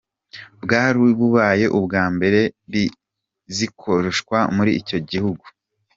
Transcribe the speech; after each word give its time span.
Bwari 0.63 0.97
bubaye 1.19 1.65
ubwa 1.77 2.03
mbere 2.15 2.41
zikoreshwa 3.55 4.37
muri 4.55 4.71
ico 4.79 4.97
gihugu. 5.09 5.45